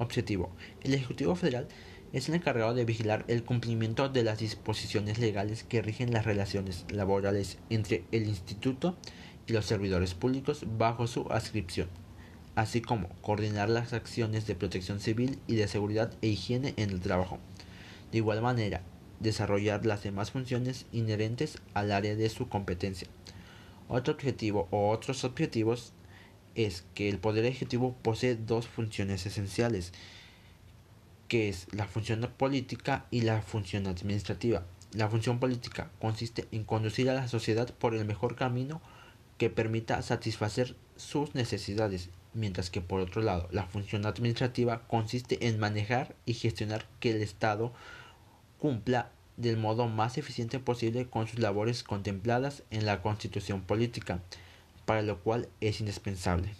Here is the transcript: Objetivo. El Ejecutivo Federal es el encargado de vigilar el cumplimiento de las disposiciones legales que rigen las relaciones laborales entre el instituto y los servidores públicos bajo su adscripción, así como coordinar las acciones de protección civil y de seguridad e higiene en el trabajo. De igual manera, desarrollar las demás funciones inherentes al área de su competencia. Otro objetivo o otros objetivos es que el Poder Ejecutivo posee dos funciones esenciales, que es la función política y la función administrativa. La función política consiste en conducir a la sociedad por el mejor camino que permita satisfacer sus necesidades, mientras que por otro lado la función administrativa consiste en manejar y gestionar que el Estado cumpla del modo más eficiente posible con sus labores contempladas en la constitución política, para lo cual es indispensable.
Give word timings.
Objetivo. 0.00 0.48
El 0.82 0.94
Ejecutivo 0.94 1.34
Federal 1.34 1.68
es 2.14 2.30
el 2.30 2.34
encargado 2.34 2.72
de 2.72 2.86
vigilar 2.86 3.26
el 3.28 3.44
cumplimiento 3.44 4.08
de 4.08 4.24
las 4.24 4.38
disposiciones 4.38 5.18
legales 5.18 5.62
que 5.62 5.82
rigen 5.82 6.10
las 6.10 6.24
relaciones 6.24 6.86
laborales 6.90 7.58
entre 7.68 8.04
el 8.10 8.26
instituto 8.26 8.96
y 9.46 9.52
los 9.52 9.66
servidores 9.66 10.14
públicos 10.14 10.64
bajo 10.78 11.06
su 11.06 11.26
adscripción, 11.30 11.88
así 12.54 12.80
como 12.80 13.10
coordinar 13.20 13.68
las 13.68 13.92
acciones 13.92 14.46
de 14.46 14.54
protección 14.54 15.00
civil 15.00 15.38
y 15.46 15.56
de 15.56 15.68
seguridad 15.68 16.14
e 16.22 16.28
higiene 16.28 16.72
en 16.78 16.88
el 16.88 17.00
trabajo. 17.00 17.38
De 18.10 18.18
igual 18.18 18.40
manera, 18.40 18.80
desarrollar 19.20 19.84
las 19.84 20.02
demás 20.02 20.30
funciones 20.30 20.86
inherentes 20.92 21.58
al 21.74 21.92
área 21.92 22.16
de 22.16 22.30
su 22.30 22.48
competencia. 22.48 23.06
Otro 23.86 24.14
objetivo 24.14 24.66
o 24.70 24.88
otros 24.88 25.24
objetivos 25.24 25.92
es 26.54 26.84
que 26.94 27.08
el 27.08 27.18
Poder 27.18 27.44
Ejecutivo 27.44 27.96
posee 28.02 28.36
dos 28.36 28.66
funciones 28.66 29.26
esenciales, 29.26 29.92
que 31.28 31.48
es 31.48 31.68
la 31.72 31.86
función 31.86 32.28
política 32.36 33.06
y 33.10 33.22
la 33.22 33.42
función 33.42 33.86
administrativa. 33.86 34.64
La 34.92 35.08
función 35.08 35.38
política 35.38 35.90
consiste 36.00 36.48
en 36.50 36.64
conducir 36.64 37.08
a 37.08 37.14
la 37.14 37.28
sociedad 37.28 37.72
por 37.74 37.94
el 37.94 38.04
mejor 38.04 38.34
camino 38.34 38.80
que 39.38 39.48
permita 39.48 40.02
satisfacer 40.02 40.76
sus 40.96 41.34
necesidades, 41.34 42.10
mientras 42.34 42.70
que 42.70 42.80
por 42.80 43.00
otro 43.00 43.22
lado 43.22 43.48
la 43.52 43.66
función 43.66 44.04
administrativa 44.04 44.86
consiste 44.88 45.46
en 45.48 45.58
manejar 45.58 46.14
y 46.26 46.34
gestionar 46.34 46.86
que 46.98 47.12
el 47.12 47.22
Estado 47.22 47.72
cumpla 48.58 49.12
del 49.36 49.56
modo 49.56 49.88
más 49.88 50.18
eficiente 50.18 50.58
posible 50.58 51.08
con 51.08 51.26
sus 51.26 51.38
labores 51.38 51.82
contempladas 51.82 52.62
en 52.70 52.84
la 52.84 53.00
constitución 53.00 53.62
política, 53.62 54.20
para 54.90 55.02
lo 55.02 55.20
cual 55.20 55.48
es 55.60 55.78
indispensable. 55.78 56.52